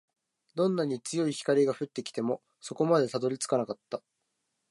[0.55, 4.01] どんなに強い光が降ってきても、底までたどり着かなかった